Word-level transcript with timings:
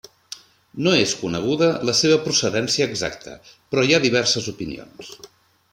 No 0.87 0.93
és 1.01 1.13
coneguda 1.19 1.67
la 1.89 1.95
seva 1.99 2.17
procedència 2.23 2.89
exacta 2.93 3.35
però 3.51 3.87
hi 3.91 3.95
ha 3.99 4.05
diverses 4.07 4.53
opinions. 4.57 5.17